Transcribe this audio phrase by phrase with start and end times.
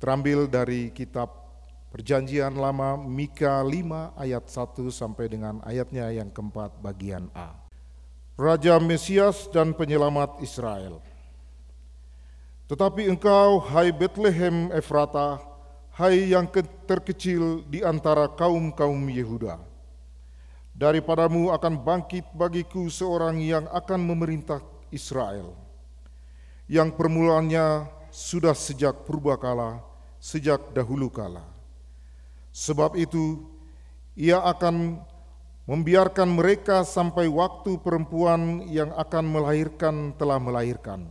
[0.00, 1.28] terambil dari kitab
[1.92, 7.52] Perjanjian Lama Mika 5 ayat 1 sampai dengan ayatnya yang keempat bagian A.
[8.40, 11.04] Raja Mesias dan penyelamat Israel.
[12.64, 15.42] Tetapi engkau, hai Bethlehem Efrata,
[15.92, 16.48] hai yang
[16.88, 19.60] terkecil di antara kaum-kaum Yehuda,
[20.72, 25.52] daripadamu akan bangkit bagiku seorang yang akan memerintah Israel,
[26.70, 29.89] yang permulaannya sudah sejak purbakala,
[30.20, 31.42] sejak dahulu kala
[32.50, 33.46] Sebab itu,
[34.18, 34.98] ia akan
[35.70, 41.06] membiarkan mereka sampai waktu perempuan yang akan melahirkan telah melahirkan.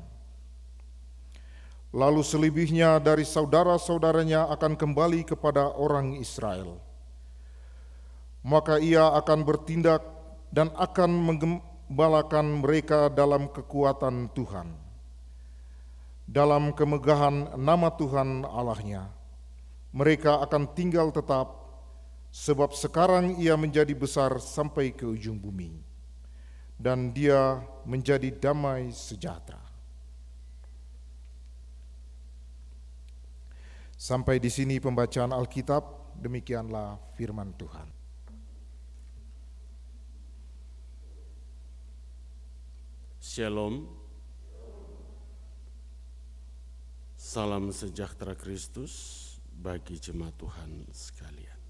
[1.95, 6.77] Lalu selebihnya dari saudara-saudaranya akan kembali kepada orang Israel.
[8.45, 10.03] Maka ia akan bertindak
[10.53, 14.69] dan akan menggembalakan mereka dalam kekuatan Tuhan,
[16.29, 19.09] dalam kemegahan nama Tuhan Allahnya
[19.89, 21.49] mereka akan tinggal tetap,
[22.29, 25.81] sebab sekarang ia menjadi besar sampai ke ujung bumi,
[26.77, 27.57] dan dia
[27.89, 29.57] menjadi damai sejahtera.
[33.99, 37.89] Sampai di sini pembacaan Alkitab, demikianlah firman Tuhan.
[43.19, 43.98] Shalom.
[47.29, 51.61] Salam sejahtera Kristus bagi jemaat Tuhan sekalian.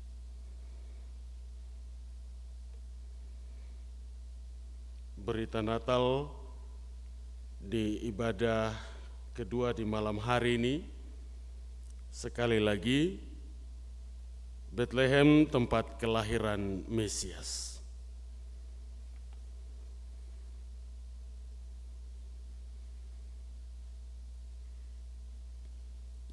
[5.19, 6.31] Berita Natal
[7.59, 8.71] di ibadah
[9.35, 10.75] kedua di malam hari ini
[12.07, 13.19] sekali lagi
[14.71, 17.78] Bethlehem tempat kelahiran Mesias.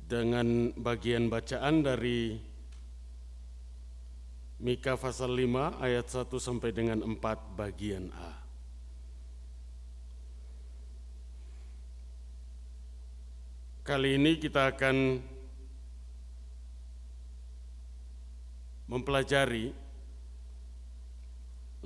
[0.07, 2.39] Dengan bagian bacaan dari
[4.63, 8.33] Mika pasal 5 ayat 1 sampai dengan 4 bagian A.
[13.83, 14.97] Kali ini kita akan
[18.87, 19.75] mempelajari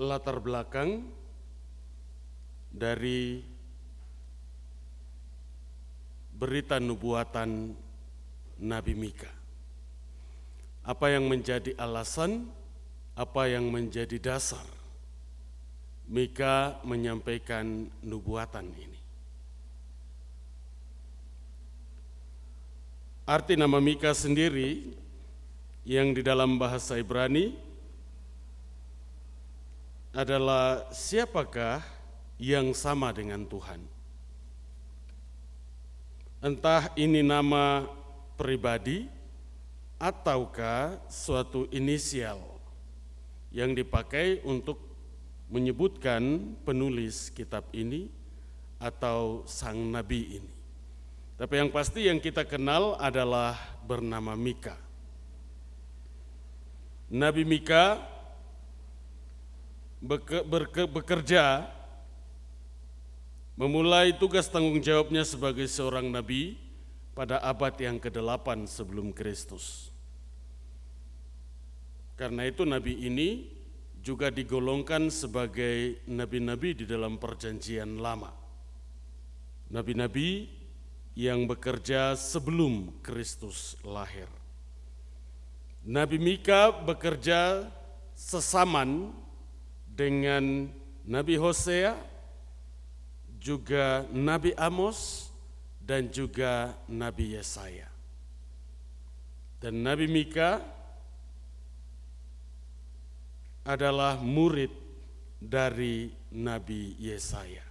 [0.01, 1.09] latar belakang
[2.71, 3.45] dari
[6.33, 7.77] berita nubuatan
[8.61, 9.33] Nabi Mika.
[10.85, 12.49] Apa yang menjadi alasan,
[13.17, 14.65] apa yang menjadi dasar
[16.11, 19.01] Mika menyampaikan nubuatan ini.
[23.31, 24.91] Arti nama Mika sendiri
[25.87, 27.55] yang di dalam bahasa Ibrani
[30.11, 31.79] adalah siapakah
[32.43, 33.79] yang sama dengan Tuhan.
[36.43, 37.87] Entah ini nama
[38.41, 39.05] pribadi
[40.01, 42.41] ataukah suatu inisial
[43.53, 44.81] yang dipakai untuk
[45.53, 48.09] menyebutkan penulis kitab ini
[48.81, 50.55] atau sang nabi ini.
[51.37, 54.81] Tapi yang pasti yang kita kenal adalah bernama Mika.
[57.13, 58.01] Nabi Mika
[60.89, 61.69] bekerja
[63.59, 66.70] memulai tugas tanggung jawabnya sebagai seorang nabi
[67.21, 69.93] pada abad yang ke-8 sebelum Kristus.
[72.17, 73.45] Karena itu nabi ini
[74.01, 78.33] juga digolongkan sebagai nabi-nabi di dalam perjanjian lama.
[79.69, 80.49] Nabi-nabi
[81.13, 84.33] yang bekerja sebelum Kristus lahir.
[85.85, 87.69] Nabi Mika bekerja
[88.17, 89.13] sesaman
[89.93, 90.73] dengan
[91.05, 92.01] Nabi Hosea,
[93.37, 95.30] juga Nabi Amos,
[95.91, 97.91] dan juga Nabi Yesaya.
[99.59, 100.63] Dan Nabi Mika
[103.67, 104.71] adalah murid
[105.43, 107.67] dari Nabi Yesaya.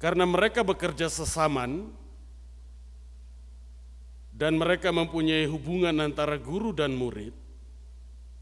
[0.00, 1.92] Karena mereka bekerja sesaman
[4.32, 7.36] dan mereka mempunyai hubungan antara guru dan murid,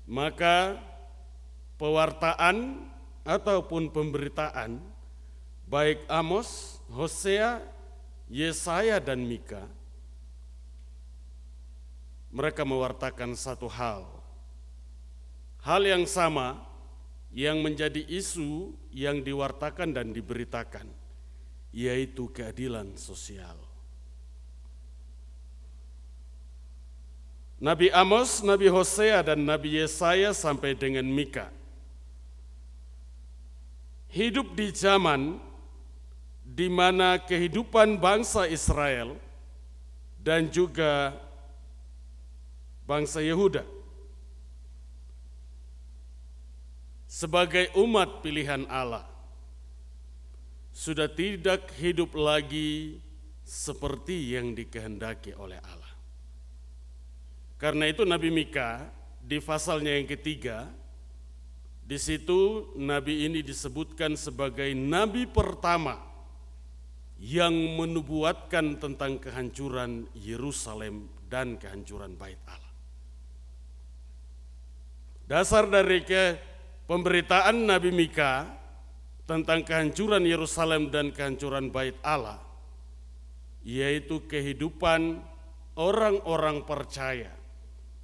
[0.07, 0.79] maka
[1.83, 2.87] pewartaan
[3.27, 4.79] ataupun pemberitaan
[5.67, 7.80] baik Amos, Hosea,
[8.31, 9.67] Yesaya dan Mika,
[12.31, 14.07] mereka mewartakan satu hal.
[15.67, 16.63] Hal yang sama
[17.35, 20.87] yang menjadi isu yang diwartakan dan diberitakan,
[21.75, 23.59] yaitu keadilan sosial.
[27.61, 31.53] Nabi Amos, Nabi Hosea, dan Nabi Yesaya sampai dengan Mika
[34.11, 35.39] hidup di zaman
[36.51, 39.15] di mana kehidupan bangsa Israel
[40.19, 41.15] dan juga
[42.91, 43.63] bangsa Yehuda
[47.07, 49.07] sebagai umat pilihan Allah
[50.75, 52.99] sudah tidak hidup lagi
[53.47, 55.95] seperti yang dikehendaki oleh Allah.
[57.59, 60.71] Karena itu Nabi Mika di pasalnya yang ketiga
[61.85, 66.10] di situ nabi ini disebutkan sebagai nabi pertama
[67.21, 72.73] yang menubuatkan tentang kehancuran Yerusalem dan kehancuran bait Allah.
[75.29, 76.41] Dasar dari ke
[76.89, 78.49] pemberitaan Nabi Mika
[79.29, 82.41] tentang kehancuran Yerusalem dan kehancuran bait Allah
[83.61, 85.21] yaitu kehidupan
[85.77, 87.29] orang-orang percaya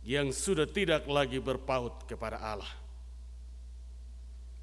[0.06, 2.70] yang sudah tidak lagi berpaut kepada Allah.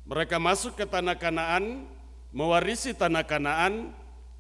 [0.08, 1.90] Mereka masuk ke tanah Kanaan,
[2.32, 3.92] mewarisi tanah Kanaan,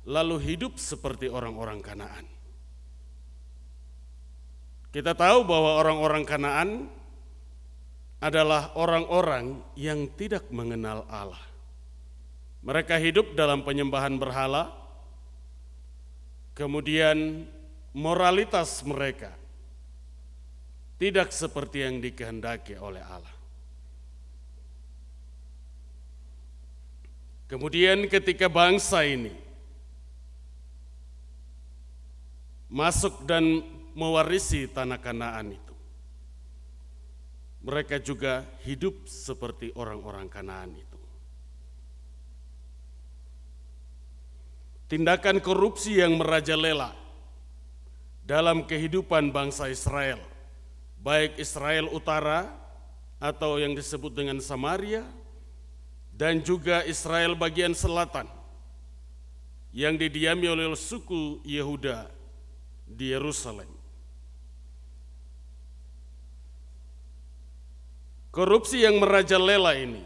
[0.03, 2.25] lalu hidup seperti orang-orang Kanaan.
[4.94, 6.69] Kita tahu bahwa orang-orang Kanaan
[8.23, 11.41] adalah orang-orang yang tidak mengenal Allah.
[12.63, 14.71] Mereka hidup dalam penyembahan berhala,
[16.55, 17.44] kemudian
[17.91, 19.35] moralitas mereka
[20.95, 23.35] tidak seperti yang dikehendaki oleh Allah.
[27.51, 29.43] Kemudian ketika bangsa ini
[32.74, 33.62] masuk dan
[33.94, 35.75] mewarisi tanah Kanaan itu,
[37.62, 40.98] mereka juga hidup seperti orang-orang Kanaan itu.
[44.90, 46.98] Tindakan korupsi yang merajalela
[48.25, 50.22] dalam kehidupan bangsa Israel,
[50.98, 52.50] baik Israel Utara
[53.22, 55.06] atau yang disebut dengan Samaria,
[56.14, 58.25] dan juga Israel bagian selatan
[59.74, 62.12] yang didiami oleh suku Yehuda
[62.94, 63.68] di Yerusalem.
[68.34, 70.01] Korupsi yang merajalela ini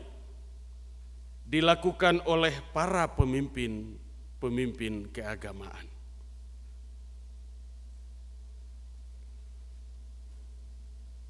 [1.47, 5.87] dilakukan oleh para pemimpin-pemimpin keagamaan.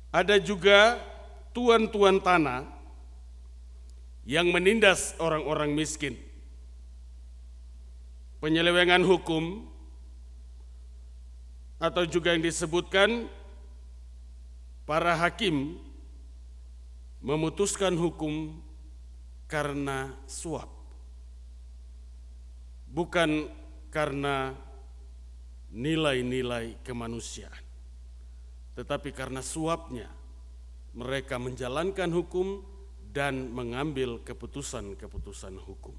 [0.09, 0.97] Ada juga
[1.53, 2.65] tuan-tuan tanah
[4.25, 6.17] yang menindas orang-orang miskin.
[8.41, 9.69] Penyelewengan hukum
[11.77, 13.29] atau juga yang disebutkan
[14.85, 15.77] para hakim
[17.21, 18.57] memutuskan hukum
[19.45, 20.69] karena suap.
[22.87, 23.51] Bukan
[23.93, 24.55] karena
[25.73, 27.65] nilai-nilai kemanusiaan.
[28.77, 30.09] Tetapi karena suapnya
[30.97, 32.61] mereka menjalankan hukum
[33.13, 35.93] dan mengambil keputusan-keputusan hukum.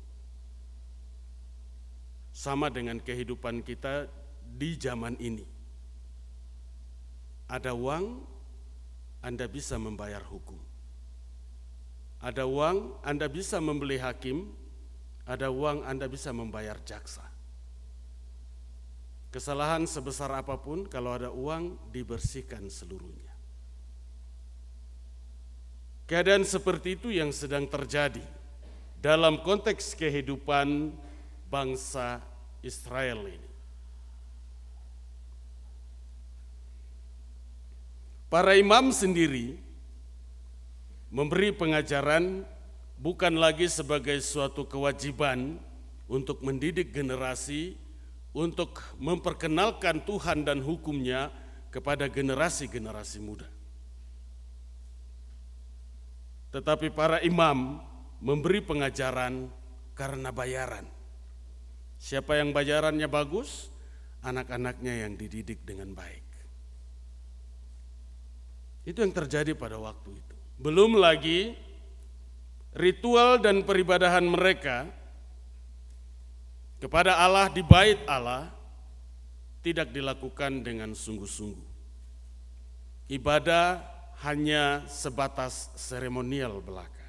[2.31, 4.07] Sama dengan kehidupan kita
[4.43, 5.58] di zaman ini.
[7.49, 8.21] Ada uang,
[9.25, 10.61] Anda bisa membayar hukum.
[12.21, 14.53] Ada uang, Anda bisa membeli hakim,
[15.25, 17.25] ada uang, Anda bisa membayar jaksa.
[19.33, 23.33] Kesalahan sebesar apa pun, kalau ada uang, dibersihkan seluruhnya.
[26.09, 28.25] Keadaan seperti itu yang sedang terjadi
[28.97, 30.97] dalam konteks kehidupan
[31.53, 32.25] bangsa
[32.65, 33.48] Israel ini.
[38.29, 39.57] Para imam sendiri
[41.09, 42.45] memberi pengajaran
[43.01, 45.57] bukan lagi sebagai suatu kewajiban
[46.05, 47.81] untuk mendidik generasi
[48.37, 51.33] untuk memperkenalkan Tuhan dan hukumnya
[51.73, 53.49] kepada generasi-generasi muda.
[56.53, 57.81] Tetapi para imam
[58.21, 59.49] memberi pengajaran
[59.97, 60.85] karena bayaran.
[61.97, 63.73] Siapa yang bayarannya bagus,
[64.21, 66.28] anak-anaknya yang dididik dengan baik.
[68.89, 70.35] Itu yang terjadi pada waktu itu.
[70.57, 71.53] Belum lagi
[72.73, 74.89] ritual dan peribadahan mereka
[76.81, 78.49] kepada Allah di bait Allah
[79.61, 81.69] tidak dilakukan dengan sungguh-sungguh.
[83.13, 83.85] Ibadah
[84.25, 87.05] hanya sebatas seremonial belaka.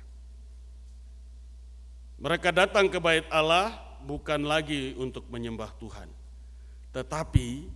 [2.20, 6.12] Mereka datang ke bait Allah bukan lagi untuk menyembah Tuhan,
[6.92, 7.72] tetapi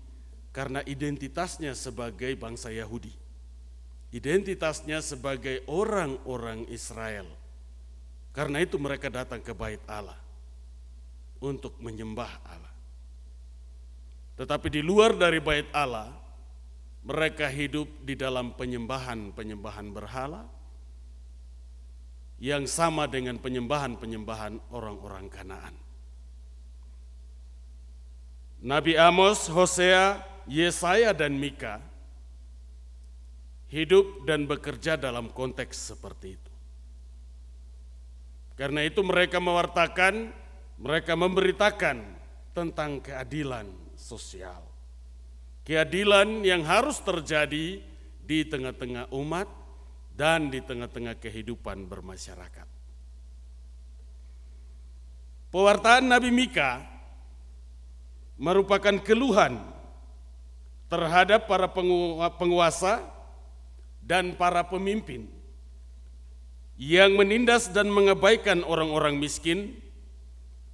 [0.51, 3.22] karena identitasnya sebagai bangsa Yahudi,
[4.13, 7.25] identitasnya sebagai orang-orang Israel.
[8.29, 10.17] Karena itu mereka datang ke bait Allah
[11.41, 12.73] untuk menyembah Allah.
[14.37, 16.13] Tetapi di luar dari bait Allah,
[17.03, 20.45] mereka hidup di dalam penyembahan-penyembahan berhala
[22.41, 25.75] yang sama dengan penyembahan-penyembahan orang-orang Kanaan.
[28.63, 31.92] Nabi Amos, Hosea, Yesaya dan Mika
[33.73, 36.51] hidup dan bekerja dalam konteks seperti itu.
[38.53, 40.29] Karena itu mereka mewartakan,
[40.77, 41.97] mereka memberitakan
[42.53, 43.65] tentang keadilan
[43.97, 44.61] sosial.
[45.65, 47.81] Keadilan yang harus terjadi
[48.21, 49.49] di tengah-tengah umat
[50.13, 52.69] dan di tengah-tengah kehidupan bermasyarakat.
[55.49, 56.81] Pewartaan Nabi Mika
[58.37, 59.57] merupakan keluhan
[60.89, 61.65] terhadap para
[62.37, 63.12] penguasa
[64.03, 65.31] dan para pemimpin
[66.75, 69.79] yang menindas dan mengabaikan orang-orang miskin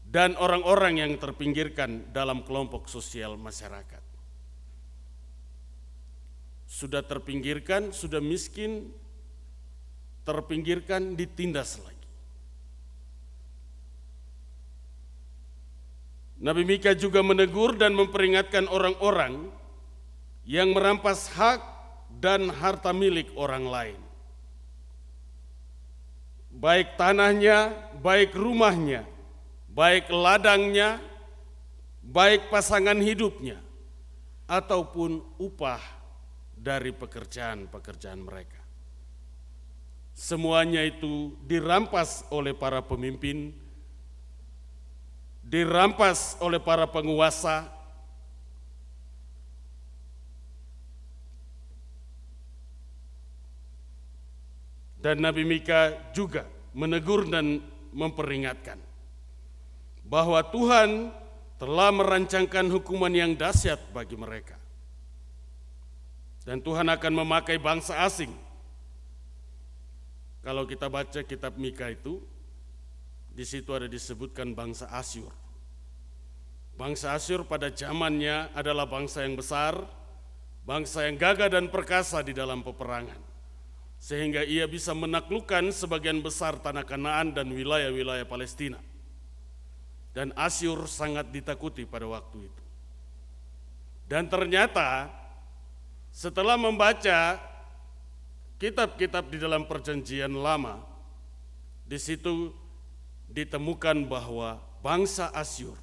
[0.10, 4.02] dan orang-orang yang terpinggirkan dalam kelompok sosial masyarakat.
[6.66, 8.90] Sudah terpinggirkan, sudah miskin,
[10.26, 12.00] terpinggirkan, ditindas lagi.
[16.40, 19.52] Nabi Mika juga menegur dan memperingatkan orang-orang
[20.48, 21.79] yang merampas hak
[22.20, 24.00] dan harta milik orang lain
[26.60, 27.72] baik tanahnya,
[28.04, 29.08] baik rumahnya,
[29.72, 31.00] baik ladangnya,
[32.04, 33.62] baik pasangan hidupnya,
[34.50, 35.80] ataupun upah
[36.58, 38.60] dari pekerjaan-pekerjaan mereka.
[40.12, 43.56] Semuanya itu dirampas oleh para pemimpin,
[45.40, 47.72] dirampas oleh para penguasa,
[55.00, 56.44] Dan Nabi Mika juga
[56.76, 57.64] menegur dan
[57.96, 58.76] memperingatkan
[60.04, 61.16] bahwa Tuhan
[61.56, 64.60] telah merancangkan hukuman yang dahsyat bagi mereka.
[66.44, 68.32] Dan Tuhan akan memakai bangsa asing.
[70.44, 72.20] Kalau kita baca kitab Mika itu,
[73.30, 75.30] di situ ada disebutkan bangsa Asyur.
[76.80, 79.78] Bangsa Asyur pada zamannya adalah bangsa yang besar,
[80.64, 83.29] bangsa yang gagah dan perkasa di dalam peperangan
[84.00, 88.80] sehingga ia bisa menaklukkan sebagian besar tanah Kanaan dan wilayah-wilayah Palestina.
[90.16, 92.64] Dan Asyur sangat ditakuti pada waktu itu.
[94.10, 95.12] Dan ternyata
[96.10, 97.38] setelah membaca
[98.58, 100.82] kitab-kitab di dalam perjanjian lama,
[101.86, 102.56] di situ
[103.30, 105.78] ditemukan bahwa bangsa Asyur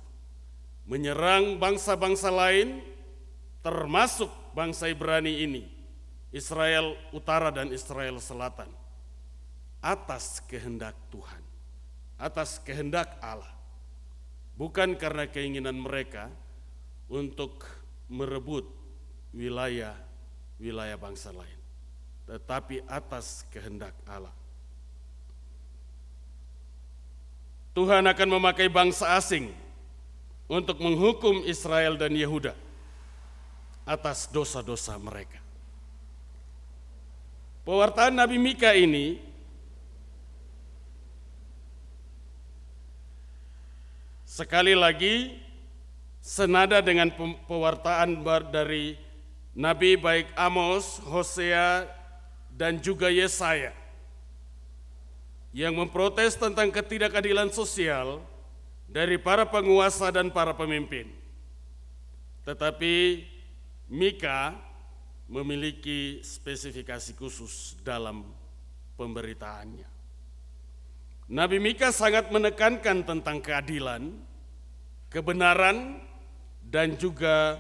[0.89, 2.81] menyerang bangsa-bangsa lain
[3.61, 5.76] termasuk bangsa Ibrani ini
[6.35, 8.69] Israel Utara dan Israel Selatan
[9.79, 11.43] atas kehendak Tuhan,
[12.19, 13.55] atas kehendak Allah,
[14.59, 16.27] bukan karena keinginan mereka
[17.07, 17.63] untuk
[18.11, 18.67] merebut
[19.31, 21.61] wilayah-wilayah bangsa lain,
[22.27, 24.35] tetapi atas kehendak Allah.
[27.77, 29.53] Tuhan akan memakai bangsa asing
[30.49, 32.57] untuk menghukum Israel dan Yehuda
[33.85, 35.46] atas dosa-dosa mereka.
[37.67, 39.19] Pewartaan Nabi Mika ini
[44.23, 45.35] sekali lagi
[46.23, 47.11] senada dengan
[47.51, 48.23] pewartaan
[48.55, 48.95] dari
[49.51, 51.91] Nabi baik Amos, Hosea,
[52.55, 53.75] dan juga Yesaya
[55.51, 58.23] yang memprotes tentang ketidakadilan sosial
[58.87, 61.11] dari para penguasa dan para pemimpin.
[62.47, 63.27] Tetapi
[63.91, 64.55] Mika
[65.27, 68.23] memiliki spesifikasi khusus dalam
[68.95, 69.89] pemberitaannya.
[71.27, 74.15] Nabi Mika sangat menekankan tentang keadilan,
[75.11, 75.99] kebenaran,
[76.63, 77.59] dan juga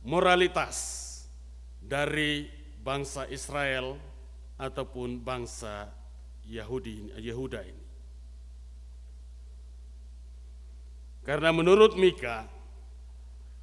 [0.00, 1.08] moralitas
[1.80, 2.48] dari
[2.80, 4.00] bangsa Israel
[4.56, 5.92] ataupun bangsa
[6.48, 7.86] Yahudi Yehuda ini.
[11.22, 12.50] Karena menurut Mika,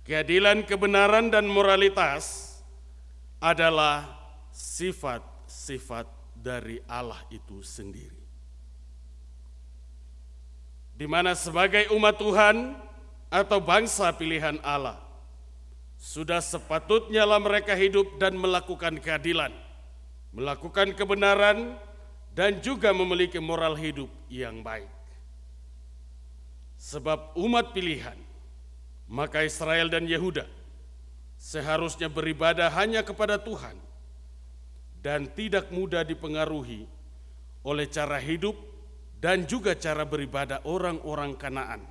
[0.08, 2.49] keadilan, kebenaran, dan moralitas
[3.40, 4.20] adalah
[4.52, 6.06] sifat-sifat
[6.36, 8.20] dari Allah itu sendiri.
[11.00, 12.76] Di mana sebagai umat Tuhan
[13.32, 15.00] atau bangsa pilihan Allah,
[15.96, 19.56] sudah sepatutnya lah mereka hidup dan melakukan keadilan,
[20.36, 21.80] melakukan kebenaran,
[22.36, 24.92] dan juga memiliki moral hidup yang baik.
[26.80, 28.16] Sebab umat pilihan,
[29.08, 30.59] maka Israel dan Yehuda
[31.40, 33.80] seharusnya beribadah hanya kepada Tuhan
[35.00, 36.84] dan tidak mudah dipengaruhi
[37.64, 38.60] oleh cara hidup
[39.24, 41.84] dan juga cara beribadah orang-orang Kanaan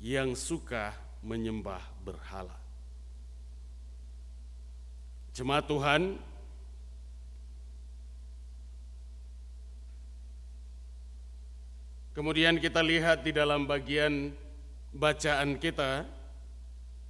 [0.00, 2.56] yang suka menyembah berhala.
[5.36, 6.02] Jemaat Tuhan,
[12.16, 14.32] kemudian kita lihat di dalam bagian
[14.96, 16.08] bacaan kita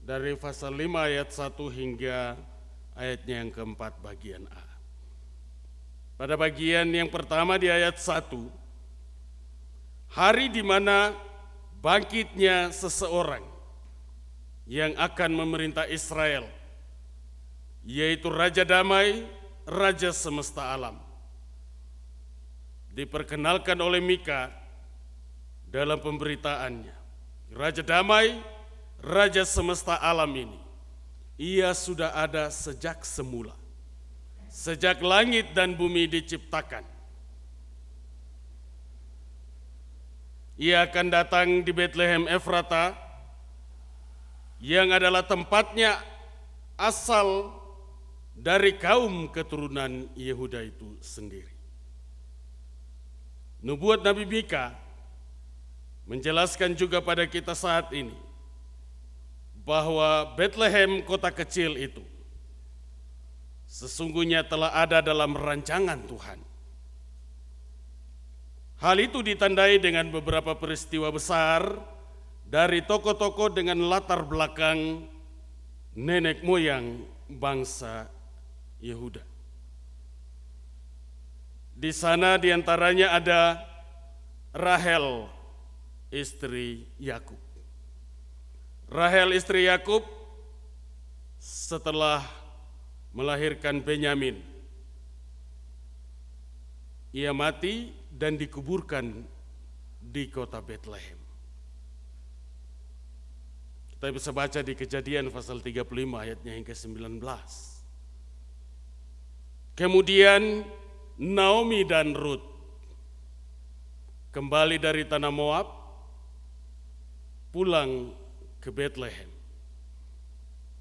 [0.07, 2.39] dari pasal 5 ayat 1 hingga
[2.95, 4.63] ayatnya yang keempat bagian A.
[6.15, 8.31] pada bagian yang pertama di ayat 1,
[10.15, 11.11] hari di mana
[11.83, 13.43] bangkitnya seseorang
[14.71, 16.47] yang akan memerintah Israel,
[17.83, 19.27] yaitu Raja Damai,
[19.67, 21.03] Raja semesta alam.
[22.95, 24.55] Diperkenalkan oleh Mika
[25.67, 26.95] dalam pemberitaannya.
[27.53, 28.56] Raja Damai,
[29.03, 30.59] Raja semesta alam ini,
[31.37, 33.55] ia sudah ada sejak semula
[34.57, 36.81] sejak langit dan bumi diciptakan.
[40.57, 42.97] Ia akan datang di Bethlehem Efrata
[44.65, 46.01] yang adalah tempatnya
[46.81, 47.53] asal
[48.33, 51.53] dari kaum keturunan Yehuda itu sendiri.
[53.61, 54.73] Nubuat Nabi Mika
[56.09, 58.17] menjelaskan juga pada kita saat ini
[59.67, 62.01] bahwa Bethlehem kota kecil itu
[63.67, 66.39] sesungguhnya telah ada dalam rancangan Tuhan.
[68.79, 71.67] Hal itu ditandai dengan beberapa peristiwa besar
[72.47, 75.11] dari tokoh-tokoh dengan latar belakang
[75.99, 78.07] nenek moyang bangsa
[78.79, 79.25] Yehuda.
[81.77, 83.61] Di sana di antaranya ada
[84.57, 85.29] Rahel,
[86.09, 87.46] istri Yakub.
[88.87, 90.07] Rahel istri Yakub
[91.43, 92.23] setelah
[93.11, 94.39] melahirkan Benyamin.
[97.11, 99.27] Ia mati dan dikuburkan
[99.99, 101.19] di kota Bethlehem.
[103.97, 105.83] Kita bisa baca di kejadian pasal 35
[106.15, 107.19] ayatnya yang ke-19.
[109.75, 110.63] Kemudian
[111.17, 112.45] Naomi dan Ruth
[114.37, 115.67] kembali dari tanah Moab
[117.57, 118.13] pulang
[118.67, 119.31] ke Bethlehem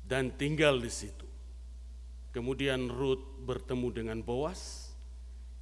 [0.01, 1.29] dan tinggal di situ.
[2.33, 4.89] Kemudian Ruth bertemu dengan Boas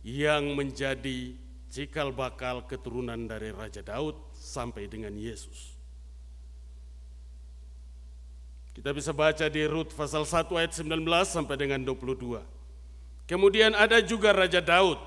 [0.07, 1.35] yang menjadi
[1.67, 5.75] cikal bakal keturunan dari Raja Daud sampai dengan Yesus.
[8.71, 12.39] Kita bisa baca di Rut pasal 1 ayat 19 sampai dengan 22.
[13.27, 14.97] Kemudian ada juga Raja Daud.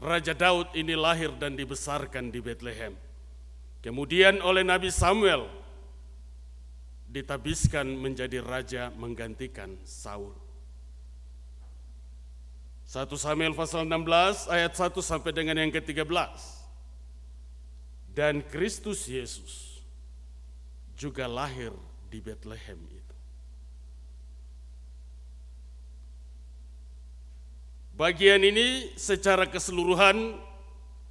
[0.00, 2.96] Raja Daud ini lahir dan dibesarkan di Bethlehem.
[3.84, 5.67] Kemudian oleh Nabi Samuel
[7.08, 10.36] ditabiskan menjadi raja menggantikan Saul.
[12.88, 16.56] 1 Samuel pasal 16 ayat 1 sampai dengan yang ke-13.
[18.12, 19.84] Dan Kristus Yesus
[20.96, 21.72] juga lahir
[22.08, 23.16] di Bethlehem itu.
[27.92, 30.40] Bagian ini secara keseluruhan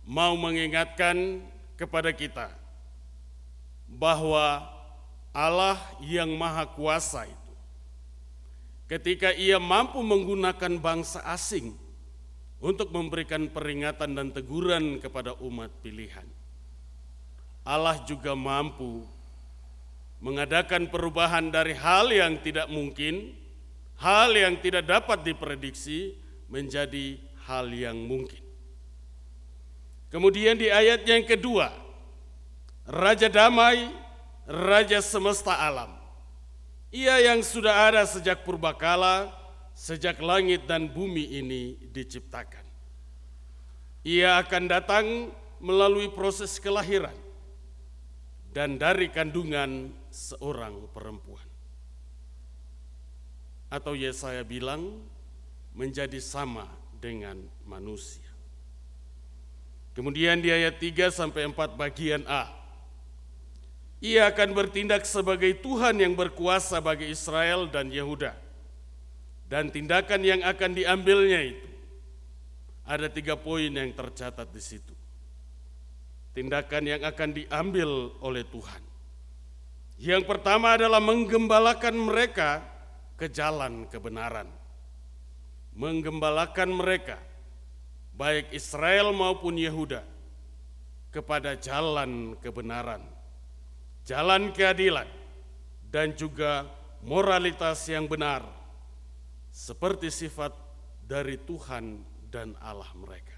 [0.07, 1.45] mau mengingatkan
[1.77, 2.47] kepada kita
[3.86, 4.77] bahwa
[5.38, 7.54] Allah yang Maha Kuasa itu
[8.89, 11.78] ketika ia mampu menggunakan bangsa asing
[12.58, 16.26] untuk memberikan peringatan dan teguran kepada umat pilihan.
[17.62, 19.06] Allah juga mampu
[20.17, 23.38] mengadakan perubahan dari hal yang tidak mungkin,
[24.02, 26.17] hal yang tidak dapat diprediksi
[26.50, 28.41] menjadi hal yang mungkin.
[30.10, 31.69] Kemudian di ayat yang kedua,
[32.88, 34.07] Raja Damai,
[34.47, 35.91] Raja semesta alam.
[36.88, 39.27] Ia yang sudah ada sejak purbakala,
[39.75, 42.63] sejak langit dan bumi ini diciptakan.
[44.07, 45.05] Ia akan datang
[45.60, 47.13] melalui proses kelahiran
[48.55, 51.43] dan dari kandungan seorang perempuan.
[53.67, 55.03] Atau Yesaya bilang
[55.75, 56.71] menjadi sama
[57.03, 57.36] dengan
[57.67, 58.23] manusia.
[59.91, 62.47] Kemudian di ayat 3 sampai 4 bagian A
[63.97, 68.38] ia akan bertindak sebagai Tuhan yang berkuasa bagi Israel dan Yehuda.
[69.47, 71.67] Dan tindakan yang akan diambilnya itu
[72.86, 74.93] ada tiga poin yang tercatat di situ.
[76.38, 78.83] Tindakan yang akan diambil oleh Tuhan.
[79.97, 82.62] Yang pertama adalah menggembalakan mereka
[83.17, 84.45] ke jalan kebenaran.
[85.73, 87.17] Menggembalakan mereka,
[88.13, 90.05] baik Israel maupun Yehuda,
[91.10, 93.16] kepada jalan kebenaran
[94.08, 95.06] jalan keadilan,
[95.91, 96.63] dan juga
[97.04, 98.48] moralitas yang benar,
[99.52, 100.56] seperti sifat
[101.04, 103.36] dari Tuhan dan Allah mereka,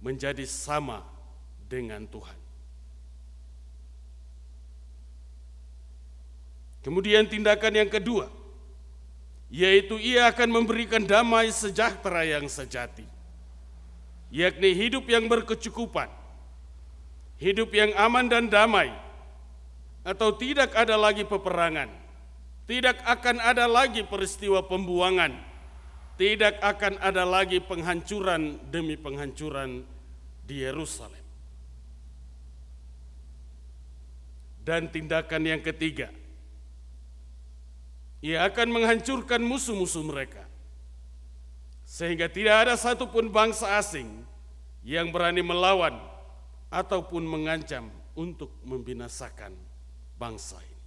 [0.00, 1.04] menjadi sama
[1.68, 2.40] dengan Tuhan.
[6.80, 8.32] Kemudian, tindakan yang kedua,
[9.52, 13.04] yaitu ia akan memberikan damai sejahtera yang sejati,
[14.32, 16.08] yakni hidup yang berkecukupan,
[17.36, 19.05] hidup yang aman dan damai
[20.06, 21.90] atau tidak ada lagi peperangan,
[22.70, 25.34] tidak akan ada lagi peristiwa pembuangan,
[26.14, 29.82] tidak akan ada lagi penghancuran demi penghancuran
[30.46, 31.26] di Yerusalem.
[34.62, 36.14] Dan tindakan yang ketiga,
[38.22, 40.46] ia akan menghancurkan musuh-musuh mereka,
[41.82, 44.22] sehingga tidak ada satupun bangsa asing
[44.86, 45.98] yang berani melawan
[46.70, 49.65] ataupun mengancam untuk membinasakan
[50.16, 50.84] bangsa ini.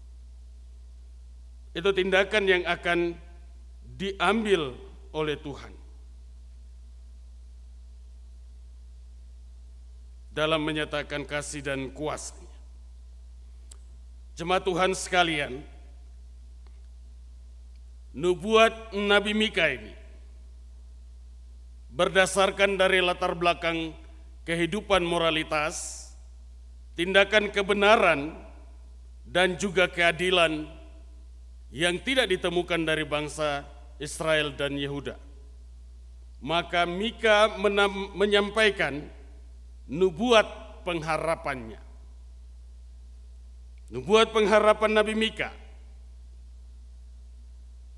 [1.77, 3.13] Itu tindakan yang akan
[3.97, 4.73] diambil
[5.13, 5.73] oleh Tuhan
[10.33, 12.47] dalam menyatakan kasih dan kuasanya.
[14.39, 15.59] Jemaat Tuhan sekalian,
[18.15, 19.91] nubuat Nabi Mika ini
[21.91, 23.91] berdasarkan dari latar belakang
[24.47, 26.07] kehidupan moralitas,
[26.95, 28.33] tindakan kebenaran,
[29.29, 30.65] dan juga keadilan
[31.69, 33.61] yang tidak ditemukan dari bangsa
[34.01, 35.13] Israel dan Yehuda.
[36.41, 37.53] Maka Mika
[38.17, 39.05] menyampaikan
[39.85, 41.77] nubuat pengharapannya.
[43.93, 45.49] Nubuat pengharapan Nabi Mika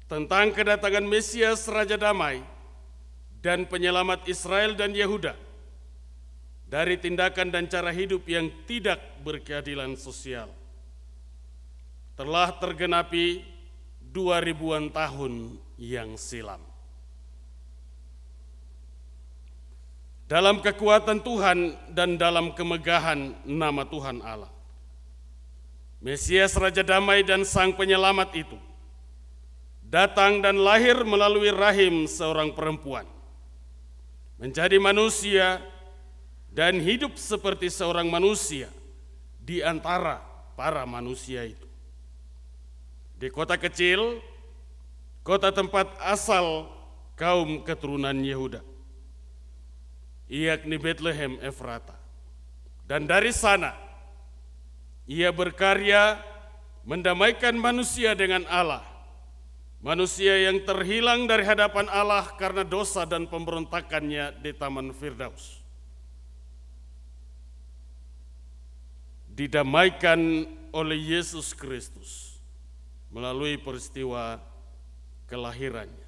[0.07, 2.43] tentang kedatangan Mesias Raja Damai
[3.39, 5.35] dan penyelamat Israel dan Yehuda
[6.67, 10.60] dari tindakan dan cara hidup yang tidak berkeadilan sosial.
[12.15, 13.41] Telah tergenapi
[14.11, 16.59] dua ribuan tahun yang silam.
[20.27, 24.51] Dalam kekuatan Tuhan dan dalam kemegahan nama Tuhan Allah.
[25.99, 28.57] Mesias Raja Damai dan Sang Penyelamat itu
[29.91, 33.03] datang dan lahir melalui rahim seorang perempuan.
[34.39, 35.59] Menjadi manusia
[36.49, 38.71] dan hidup seperti seorang manusia
[39.37, 40.23] di antara
[40.55, 41.70] para manusia itu.
[43.21, 44.17] Di kota kecil
[45.21, 46.65] kota tempat asal
[47.13, 48.65] kaum keturunan Yehuda,
[50.25, 51.93] yakni Bethlehem Efrata.
[52.89, 53.77] Dan dari sana
[55.05, 56.17] ia berkarya
[56.81, 58.81] mendamaikan manusia dengan Allah,
[59.85, 65.61] manusia yang terhilang dari hadapan Allah karena dosa dan pemberontakannya di Taman Firdaus.
[69.29, 72.30] Didamaikan oleh Yesus Kristus
[73.11, 74.39] melalui peristiwa
[75.27, 76.07] kelahirannya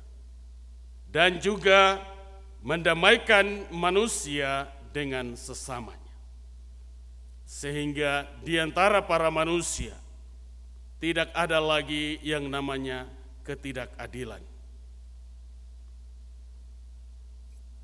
[1.13, 2.01] dan juga
[2.65, 6.01] mendamaikan manusia dengan sesamanya.
[7.45, 9.93] Sehingga di antara para manusia
[10.97, 13.05] tidak ada lagi yang namanya
[13.45, 14.41] ketidakadilan.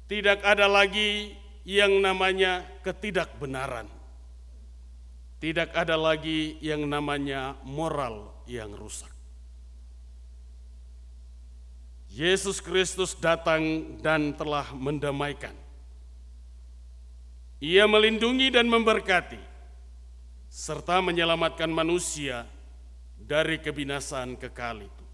[0.10, 3.86] Tidak ada lagi yang namanya ketidakbenaran.
[5.38, 9.14] Tidak ada lagi yang namanya moral yang rusak.
[12.10, 13.62] Yesus Kristus datang
[14.02, 15.54] dan telah mendamaikan.
[17.62, 19.38] Ia melindungi dan memberkati,
[20.50, 22.50] serta menyelamatkan manusia
[23.14, 25.06] dari kebinasaan kekal itu,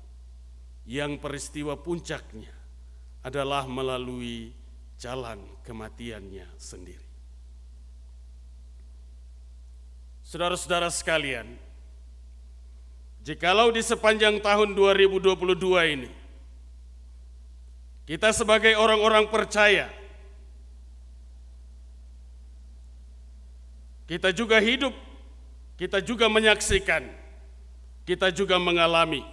[0.88, 2.54] yang peristiwa puncaknya
[3.26, 4.54] adalah melalui
[4.96, 7.10] jalan kematiannya sendiri.
[10.22, 11.65] Saudara-saudara sekalian,
[13.26, 15.34] jikalau di sepanjang tahun 2022
[15.98, 16.10] ini
[18.06, 19.90] kita sebagai orang-orang percaya,
[24.06, 24.94] kita juga hidup,
[25.74, 27.02] kita juga menyaksikan,
[28.06, 29.26] kita juga mengalami,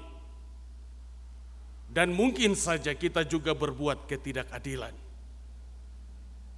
[1.93, 4.97] dan mungkin saja kita juga berbuat ketidakadilan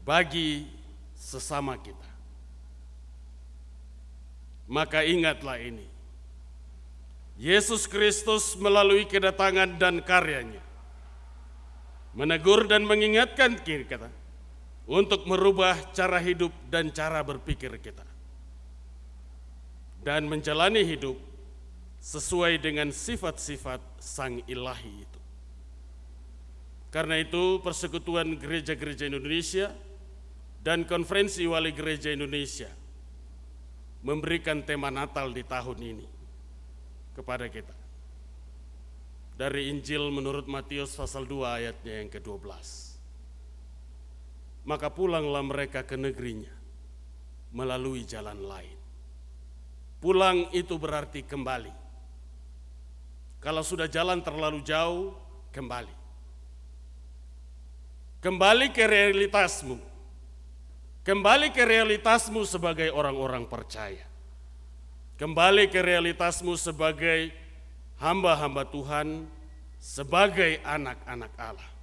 [0.07, 0.71] bagi
[1.19, 2.11] sesama kita.
[4.71, 5.94] Maka ingatlah ini.
[7.35, 10.63] Yesus Kristus melalui kedatangan dan karyanya.
[12.15, 14.07] Menegur dan mengingatkan kita
[14.87, 18.07] untuk merubah cara hidup dan cara berpikir kita.
[20.07, 21.19] Dan menjalani hidup
[21.99, 25.21] sesuai dengan sifat-sifat Sang Ilahi itu.
[26.95, 29.75] Karena itu Persekutuan Gereja-Gereja Indonesia
[30.63, 32.71] dan Konferensi Wali Gereja Indonesia
[34.07, 36.14] memberikan tema Natal di tahun ini
[37.15, 37.85] kepada kita
[39.35, 42.55] dari Injil menurut Matius pasal 2 ayatnya yang ke-12.
[44.65, 46.55] Maka pulanglah mereka ke negerinya
[47.53, 48.79] melalui jalan lain.
[49.99, 51.75] Pulang itu berarti kembali.
[53.43, 55.13] Kalau sudah jalan terlalu jauh,
[55.53, 55.93] kembali.
[58.25, 59.77] Kembali ke realitasmu.
[61.05, 64.14] Kembali ke realitasmu sebagai orang-orang percaya.
[65.15, 67.31] Kembali ke realitasmu sebagai
[68.03, 69.31] hamba-hamba Tuhan
[69.79, 71.75] sebagai anak-anak Allah.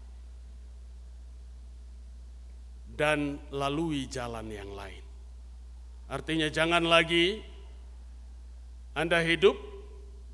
[3.02, 5.02] dan lalui jalan yang lain.
[6.12, 7.41] Artinya jangan lagi
[8.94, 9.56] Anda hidup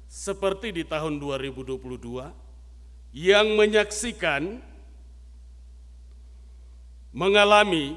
[0.09, 1.79] seperti di tahun 2022
[3.15, 4.59] yang menyaksikan
[7.13, 7.95] mengalami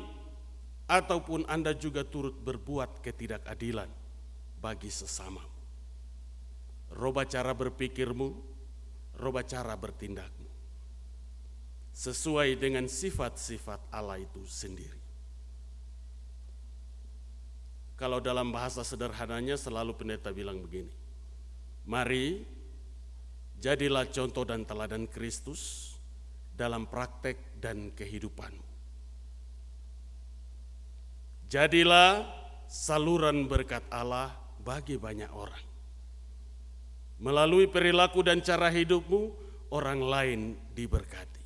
[0.86, 3.99] ataupun Anda juga turut berbuat ketidakadilan
[4.60, 5.40] bagi sesama.
[6.92, 8.28] Roba cara berpikirmu,
[9.16, 10.48] roba cara bertindakmu.
[11.90, 15.00] Sesuai dengan sifat-sifat Allah itu sendiri.
[18.00, 20.88] Kalau dalam bahasa sederhananya selalu pendeta bilang begini.
[21.84, 22.40] Mari
[23.60, 25.92] jadilah contoh dan teladan Kristus
[26.56, 28.68] dalam praktek dan kehidupanmu.
[31.52, 32.24] Jadilah
[32.64, 35.64] saluran berkat Allah bagi banyak orang.
[37.20, 39.32] Melalui perilaku dan cara hidupmu,
[39.72, 40.40] orang lain
[40.72, 41.44] diberkati.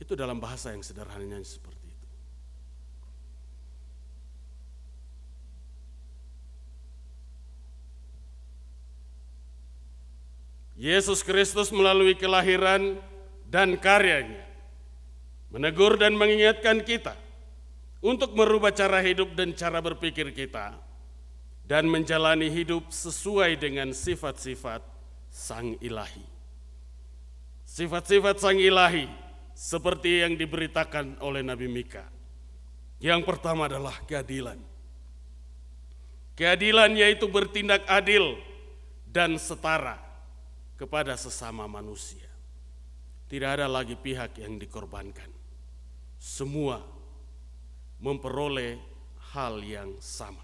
[0.00, 2.08] Itu dalam bahasa yang sederhananya seperti itu.
[10.78, 13.02] Yesus Kristus melalui kelahiran
[13.50, 14.46] dan karyanya
[15.48, 17.16] menegur dan mengingatkan kita
[17.98, 20.76] untuk merubah cara hidup dan cara berpikir kita
[21.68, 24.80] dan menjalani hidup sesuai dengan sifat-sifat
[25.28, 26.24] Sang Ilahi.
[27.68, 29.04] Sifat-sifat Sang Ilahi
[29.52, 32.08] seperti yang diberitakan oleh Nabi Mika.
[33.04, 34.56] Yang pertama adalah keadilan.
[36.32, 38.40] Keadilan yaitu bertindak adil
[39.04, 40.00] dan setara
[40.80, 42.24] kepada sesama manusia.
[43.28, 45.28] Tidak ada lagi pihak yang dikorbankan.
[46.16, 46.80] Semua
[48.00, 48.80] memperoleh
[49.36, 50.40] hal yang sama,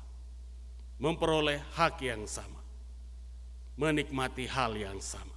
[1.04, 2.64] memperoleh hak yang sama,
[3.76, 5.36] menikmati hal yang sama.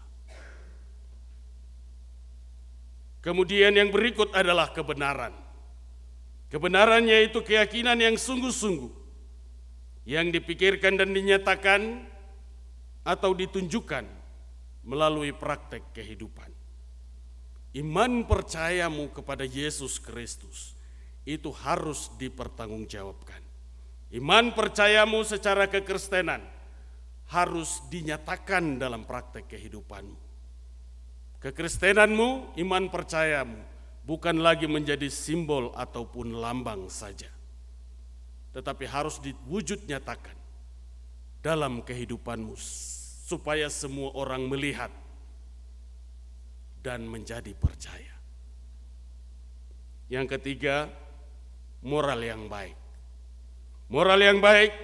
[3.20, 5.36] Kemudian yang berikut adalah kebenaran.
[6.48, 8.88] Kebenaran yaitu keyakinan yang sungguh-sungguh
[10.08, 12.08] yang dipikirkan dan dinyatakan
[13.04, 14.08] atau ditunjukkan
[14.88, 16.48] melalui praktek kehidupan.
[17.76, 20.72] Iman percayamu kepada Yesus Kristus
[21.28, 23.47] itu harus dipertanggungjawabkan.
[24.08, 26.40] Iman percayamu secara kekristenan
[27.28, 30.16] harus dinyatakan dalam praktek kehidupanmu.
[31.44, 33.60] Kekristenanmu, iman percayamu
[34.08, 37.28] bukan lagi menjadi simbol ataupun lambang saja.
[38.56, 40.34] Tetapi harus diwujud nyatakan
[41.44, 42.56] dalam kehidupanmu
[43.28, 44.90] supaya semua orang melihat
[46.80, 48.16] dan menjadi percaya.
[50.08, 50.88] Yang ketiga,
[51.84, 52.87] moral yang baik.
[53.88, 54.76] Moral yang baik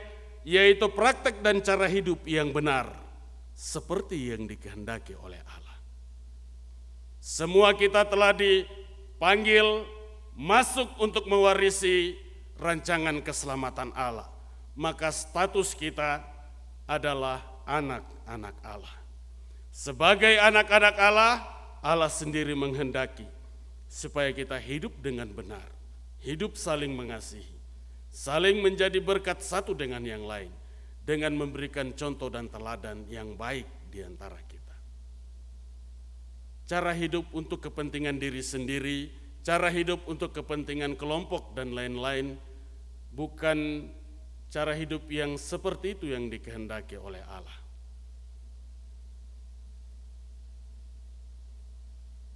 [0.43, 2.91] yaitu praktek dan cara hidup yang benar
[3.55, 5.77] seperti yang dikehendaki oleh Allah.
[7.23, 9.87] Semua kita telah dipanggil
[10.35, 12.19] masuk untuk mewarisi
[12.59, 14.27] rancangan keselamatan Allah.
[14.73, 16.25] Maka status kita
[16.89, 18.95] adalah anak-anak Allah.
[19.69, 21.33] Sebagai anak-anak Allah,
[21.79, 23.25] Allah sendiri menghendaki
[23.87, 25.73] supaya kita hidup dengan benar
[26.23, 27.52] hidup saling mengasihi,
[28.13, 30.53] saling menjadi berkat satu dengan yang lain,
[31.01, 34.77] dengan memberikan contoh dan teladan yang baik di antara kita.
[36.69, 39.09] Cara hidup untuk kepentingan diri sendiri,
[39.41, 42.37] cara hidup untuk kepentingan kelompok dan lain-lain,
[43.09, 43.89] bukan
[44.53, 47.57] cara hidup yang seperti itu yang dikehendaki oleh Allah.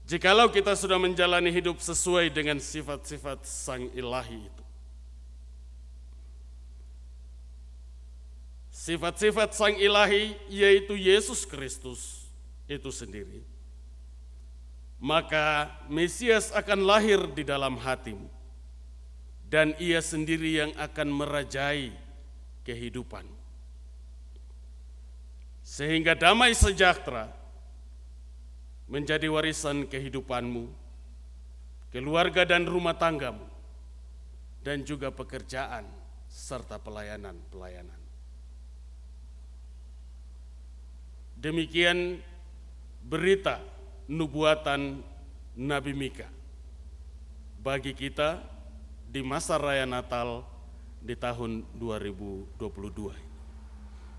[0.07, 4.66] Jikalau kita sudah menjalani hidup sesuai dengan sifat-sifat Sang Ilahi itu.
[8.88, 12.23] Sifat-sifat Sang Ilahi yaitu Yesus Kristus
[12.71, 13.43] itu sendiri.
[14.95, 18.32] Maka Mesias akan lahir di dalam hatimu.
[19.43, 21.91] Dan ia sendiri yang akan merajai
[22.63, 23.28] kehidupan.
[25.67, 27.28] Sehingga damai sejahtera
[28.88, 30.71] menjadi warisan kehidupanmu,
[31.91, 33.43] keluarga dan rumah tanggamu,
[34.63, 35.84] dan juga pekerjaan
[36.28, 37.96] serta pelayanan-pelayanan.
[41.38, 42.17] Demikian
[43.06, 43.62] berita
[44.10, 45.06] nubuatan
[45.54, 46.26] Nabi Mika
[47.62, 48.41] bagi kita
[49.06, 50.41] di masa raya Natal
[50.97, 52.58] di tahun 2022.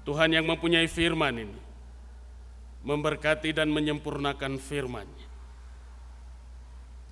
[0.07, 1.59] Tuhan yang mempunyai firman ini
[2.87, 5.11] memberkati dan menyempurnakan firman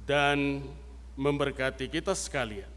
[0.06, 0.62] dan
[1.18, 2.70] memberkati kita sekalian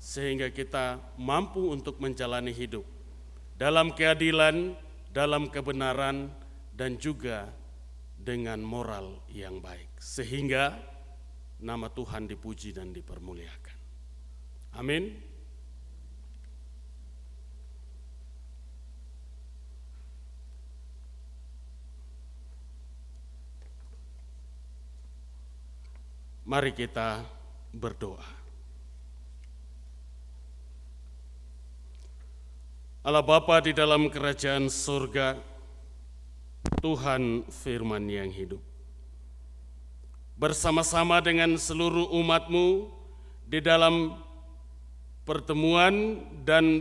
[0.00, 2.84] sehingga kita mampu untuk menjalani hidup
[3.54, 4.74] dalam keadilan,
[5.14, 6.26] dalam kebenaran
[6.74, 7.46] dan juga
[8.18, 10.74] dengan moral yang baik sehingga
[11.62, 13.78] nama Tuhan dipuji dan dipermuliakan.
[14.74, 15.14] Amin.
[26.44, 27.24] Mari kita
[27.72, 28.43] berdoa.
[33.04, 35.36] Allah Bapa di dalam kerajaan surga,
[36.80, 38.64] Tuhan firman yang hidup.
[40.40, 42.88] Bersama-sama dengan seluruh umatmu
[43.44, 44.16] di dalam
[45.28, 46.80] pertemuan dan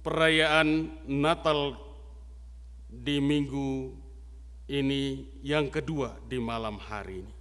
[0.00, 1.76] perayaan Natal
[2.88, 3.92] di minggu
[4.64, 7.34] ini yang kedua di malam hari ini.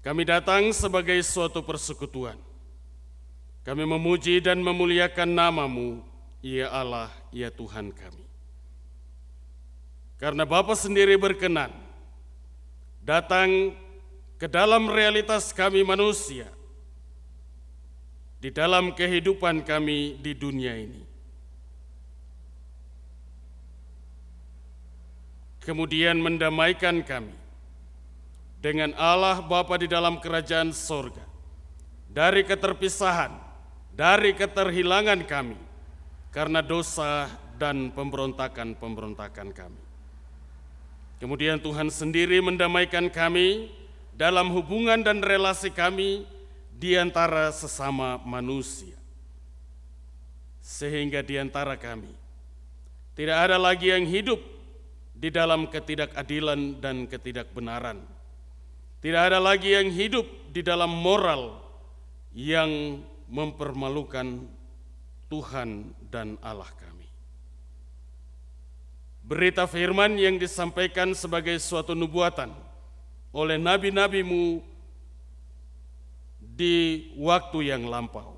[0.00, 2.40] Kami datang sebagai suatu persekutuan.
[3.68, 6.13] Kami memuji dan memuliakan namamu,
[6.44, 8.28] ya Allah, ya Tuhan kami.
[10.20, 11.72] Karena Bapa sendiri berkenan
[13.00, 13.72] datang
[14.36, 16.44] ke dalam realitas kami manusia,
[18.44, 21.02] di dalam kehidupan kami di dunia ini.
[25.64, 27.32] Kemudian mendamaikan kami
[28.60, 31.24] dengan Allah Bapa di dalam kerajaan sorga.
[32.14, 33.32] Dari keterpisahan,
[33.96, 35.63] dari keterhilangan kami,
[36.34, 39.82] karena dosa dan pemberontakan-pemberontakan kami.
[41.22, 43.70] Kemudian Tuhan sendiri mendamaikan kami
[44.18, 46.26] dalam hubungan dan relasi kami
[46.74, 48.98] di antara sesama manusia.
[50.58, 52.10] Sehingga di antara kami
[53.14, 54.42] tidak ada lagi yang hidup
[55.14, 58.02] di dalam ketidakadilan dan ketidakbenaran
[59.04, 61.60] tidak ada lagi yang hidup di dalam moral
[62.32, 64.48] yang mempermalukan
[65.28, 67.08] Tuhan dan Allah kami.
[69.24, 72.52] Berita firman yang disampaikan sebagai suatu nubuatan
[73.32, 74.60] oleh nabi-nabimu
[76.38, 78.36] di waktu yang lampau.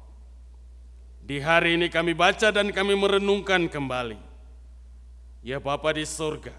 [1.26, 4.22] Di hari ini kami baca dan kami merenungkan kembali.
[5.42, 6.54] Ya Bapa di surga,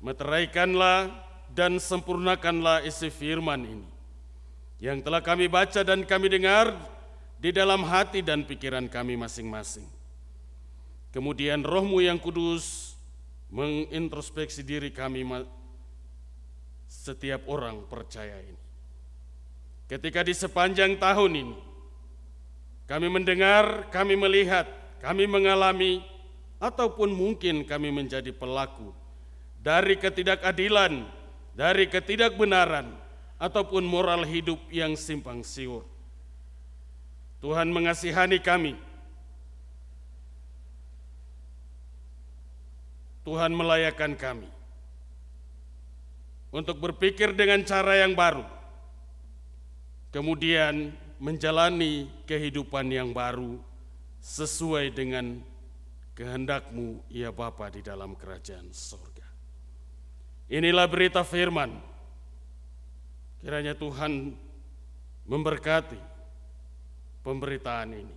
[0.00, 1.12] meteraikanlah
[1.52, 3.88] dan sempurnakanlah isi firman ini
[4.82, 6.74] yang telah kami baca dan kami dengar
[7.42, 9.90] di dalam hati dan pikiran kami masing-masing.
[11.10, 12.94] Kemudian rohmu yang kudus
[13.50, 15.26] mengintrospeksi diri kami
[16.86, 18.62] setiap orang percaya ini.
[19.90, 21.58] Ketika di sepanjang tahun ini
[22.86, 24.70] kami mendengar, kami melihat,
[25.02, 26.00] kami mengalami,
[26.62, 28.94] ataupun mungkin kami menjadi pelaku
[29.58, 31.02] dari ketidakadilan
[31.58, 32.94] dari ketidakbenaran
[33.36, 35.91] ataupun moral hidup yang simpang siur.
[37.42, 38.78] Tuhan mengasihani kami.
[43.22, 44.50] Tuhan melayakan kami
[46.50, 48.42] untuk berpikir dengan cara yang baru,
[50.10, 50.90] kemudian
[51.22, 53.62] menjalani kehidupan yang baru
[54.18, 55.38] sesuai dengan
[56.18, 59.26] kehendakmu, ya Bapa di dalam kerajaan surga.
[60.50, 61.78] Inilah berita firman.
[63.38, 64.34] Kiranya Tuhan
[65.30, 66.11] memberkati
[67.22, 68.16] pemberitaan ini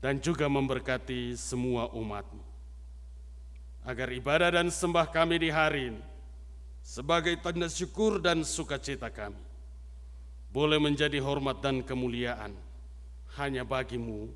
[0.00, 2.44] dan juga memberkati semua umatmu.
[3.84, 6.02] Agar ibadah dan sembah kami di hari ini
[6.84, 9.40] sebagai tanda syukur dan sukacita kami
[10.52, 12.52] boleh menjadi hormat dan kemuliaan
[13.40, 14.28] hanya bagimu,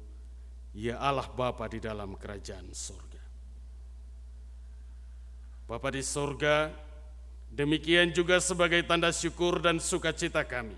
[0.73, 3.23] ya Allah Bapa di dalam kerajaan surga.
[5.69, 6.71] Bapa di surga,
[7.55, 10.75] Demikian juga sebagai tanda syukur dan sukacita kami.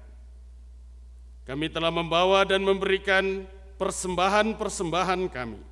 [1.47, 3.47] Kami telah membawa dan memberikan
[3.79, 5.63] persembahan-persembahan kami.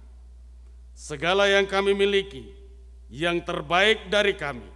[0.94, 2.46] Segala yang kami miliki,
[3.10, 4.70] yang terbaik dari kami,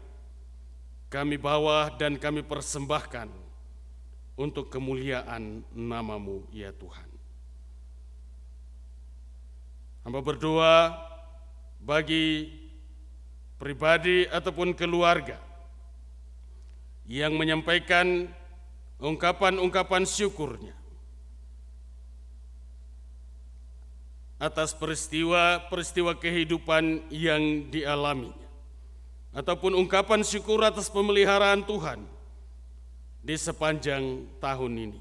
[1.07, 3.31] kami bawa dan kami persembahkan
[4.35, 7.07] untuk kemuliaan namamu ya Tuhan.
[10.03, 10.99] Hamba berdoa
[11.79, 12.51] bagi
[13.55, 15.39] pribadi ataupun keluarga
[17.07, 18.27] yang menyampaikan
[18.99, 20.78] ungkapan-ungkapan syukurnya
[24.39, 28.49] atas peristiwa-peristiwa kehidupan yang dialaminya
[29.35, 32.01] ataupun ungkapan syukur atas pemeliharaan Tuhan
[33.23, 35.01] di sepanjang tahun ini.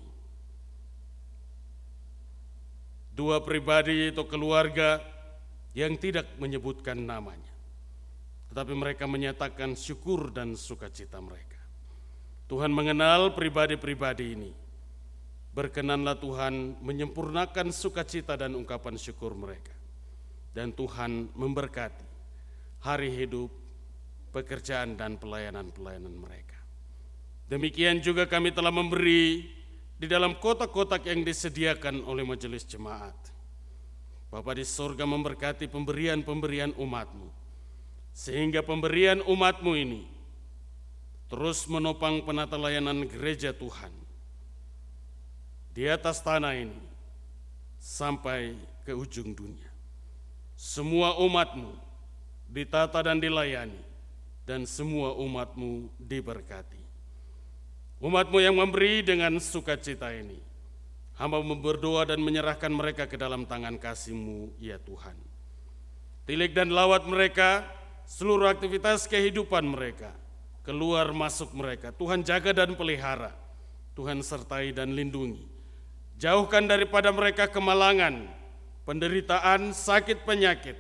[3.18, 5.02] Dua pribadi atau keluarga
[5.74, 7.50] yang tidak menyebutkan namanya,
[8.54, 11.58] tetapi mereka menyatakan syukur dan sukacita mereka.
[12.46, 14.52] Tuhan mengenal pribadi-pribadi ini.
[15.58, 19.74] Berkenanlah Tuhan menyempurnakan sukacita dan ungkapan syukur mereka.
[20.54, 22.06] Dan Tuhan memberkati
[22.86, 23.50] hari hidup,
[24.30, 26.62] pekerjaan dan pelayanan-pelayanan mereka.
[27.50, 29.50] Demikian juga kami telah memberi
[29.98, 33.18] di dalam kotak-kotak yang disediakan oleh majelis jemaat.
[34.30, 37.34] Bapa di surga memberkati pemberian-pemberian umatmu,
[38.14, 40.06] sehingga pemberian umatmu ini
[41.34, 44.07] terus menopang penata layanan gereja Tuhan
[45.78, 46.82] di atas tanah ini
[47.78, 49.70] sampai ke ujung dunia.
[50.58, 51.70] Semua umatmu
[52.50, 53.78] ditata dan dilayani,
[54.42, 56.82] dan semua umatmu diberkati.
[58.02, 60.42] Umatmu yang memberi dengan sukacita ini,
[61.22, 65.14] hamba berdoa dan menyerahkan mereka ke dalam tangan kasih-Mu, ya Tuhan.
[66.26, 67.70] Tilik dan lawat mereka,
[68.10, 70.10] seluruh aktivitas kehidupan mereka,
[70.66, 73.30] keluar masuk mereka, Tuhan jaga dan pelihara,
[73.94, 75.57] Tuhan sertai dan lindungi.
[76.18, 78.26] Jauhkan daripada mereka kemalangan,
[78.90, 80.74] penderitaan, sakit penyakit,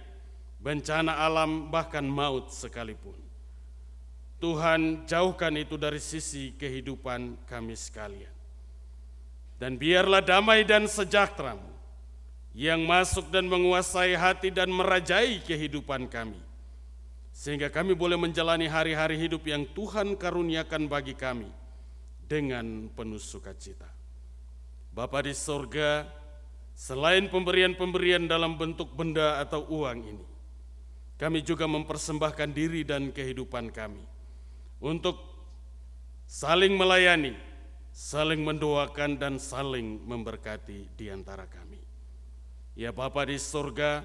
[0.57, 3.13] bencana alam, bahkan maut sekalipun.
[4.41, 8.33] Tuhan jauhkan itu dari sisi kehidupan kami sekalian.
[9.61, 11.57] Dan biarlah damai dan sejahtera
[12.53, 16.37] yang masuk dan menguasai hati dan merajai kehidupan kami.
[17.33, 21.49] Sehingga kami boleh menjalani hari-hari hidup yang Tuhan karuniakan bagi kami
[22.25, 23.96] dengan penuh sukacita.
[24.97, 26.09] Bapa di sorga,
[26.73, 30.25] selain pemberian-pemberian dalam bentuk benda atau uang ini,
[31.21, 34.01] kami juga mempersembahkan diri dan kehidupan kami
[34.81, 35.21] untuk
[36.25, 37.37] saling melayani,
[37.93, 41.77] saling mendoakan dan saling memberkati di antara kami.
[42.73, 44.01] Ya Bapa di surga,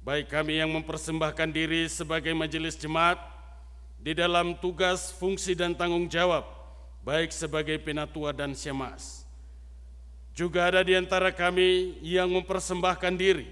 [0.00, 3.20] baik kami yang mempersembahkan diri sebagai majelis jemaat
[4.00, 6.48] di dalam tugas, fungsi dan tanggung jawab,
[7.04, 9.25] baik sebagai penatua dan syemas.
[10.36, 13.48] Juga ada di antara kami yang mempersembahkan diri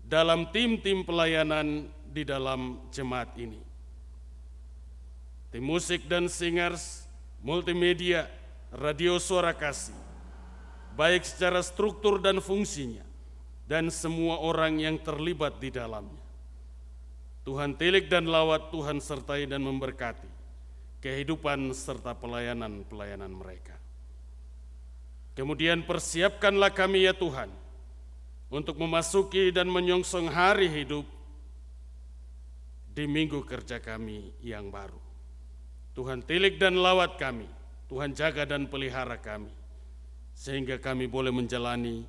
[0.00, 3.66] dalam tim-tim pelayanan di dalam jemaat ini
[5.56, 7.08] tim musik dan singers,
[7.40, 8.28] multimedia,
[8.68, 9.96] radio suara kasih,
[10.92, 13.00] baik secara struktur dan fungsinya,
[13.64, 16.20] dan semua orang yang terlibat di dalamnya.
[17.48, 20.28] Tuhan tilik dan lawat Tuhan sertai dan memberkati
[21.00, 23.85] kehidupan serta pelayanan-pelayanan mereka.
[25.36, 27.52] Kemudian persiapkanlah kami ya Tuhan
[28.48, 31.04] untuk memasuki dan menyongsong hari hidup
[32.96, 34.96] di minggu kerja kami yang baru.
[35.92, 37.44] Tuhan tilik dan lawat kami,
[37.92, 39.52] Tuhan jaga dan pelihara kami,
[40.32, 42.08] sehingga kami boleh menjalani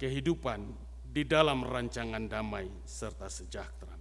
[0.00, 0.64] kehidupan
[1.12, 4.00] di dalam rancangan damai serta sejahtera.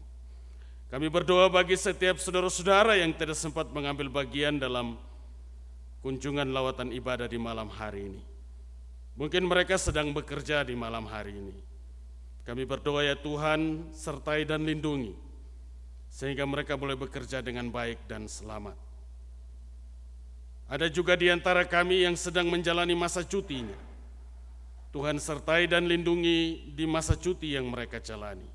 [0.88, 4.96] Kami berdoa bagi setiap saudara-saudara yang tidak sempat mengambil bagian dalam
[6.04, 8.31] kunjungan lawatan ibadah di malam hari ini.
[9.20, 11.58] Mungkin mereka sedang bekerja di malam hari ini.
[12.42, 15.14] Kami berdoa ya Tuhan, sertai dan lindungi,
[16.10, 18.74] sehingga mereka boleh bekerja dengan baik dan selamat.
[20.72, 23.76] Ada juga di antara kami yang sedang menjalani masa cutinya.
[24.92, 28.48] Tuhan sertai dan lindungi di masa cuti yang mereka jalani,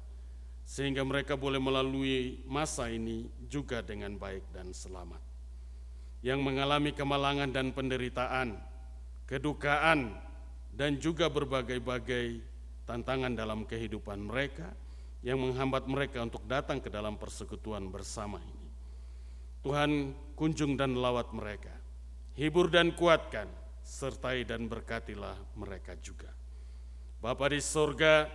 [0.69, 5.21] sehingga mereka boleh melalui masa ini juga dengan baik dan selamat.
[6.21, 8.61] Yang mengalami kemalangan dan penderitaan,
[9.25, 10.26] kedukaan,
[10.77, 12.45] dan juga berbagai-bagai
[12.85, 14.77] tantangan dalam kehidupan mereka
[15.24, 18.68] yang menghambat mereka untuk datang ke dalam persekutuan bersama ini.
[19.64, 21.72] Tuhan kunjung dan lawat mereka
[22.37, 23.49] hibur dan kuatkan,
[23.81, 26.29] sertai dan berkatilah mereka juga.
[27.18, 28.29] Bapa di sorga,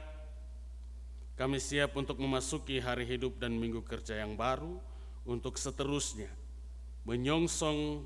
[1.37, 4.81] kami siap untuk memasuki hari hidup dan minggu kerja yang baru
[5.23, 6.29] untuk seterusnya
[7.05, 8.05] menyongsong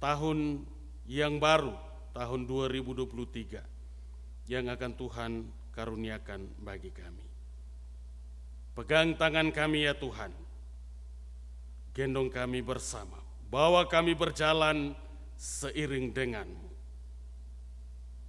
[0.00, 0.64] tahun
[1.08, 1.72] yang baru,
[2.14, 5.32] tahun 2023 yang akan Tuhan
[5.72, 7.26] karuniakan bagi kami.
[8.78, 10.30] Pegang tangan kami ya Tuhan,
[11.90, 13.18] gendong kami bersama
[13.50, 14.94] bahwa kami berjalan
[15.34, 16.68] seiring denganmu.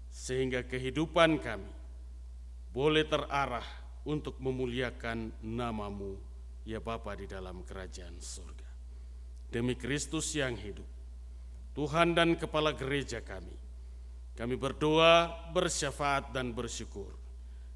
[0.10, 1.70] Sehingga kehidupan kami
[2.74, 3.66] boleh terarah
[4.08, 6.16] untuk memuliakan namamu,
[6.64, 8.70] ya Bapa di dalam kerajaan surga.
[9.50, 10.86] Demi Kristus yang hidup,
[11.74, 13.54] Tuhan dan Kepala Gereja kami,
[14.40, 17.12] kami berdoa, bersyafaat dan bersyukur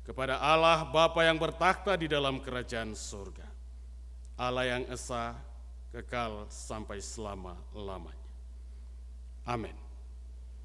[0.07, 3.43] kepada Allah Bapa yang bertakhta di dalam kerajaan surga.
[4.39, 5.35] Allah yang esa,
[5.91, 8.31] kekal sampai selama-lamanya.
[9.43, 9.82] Amin.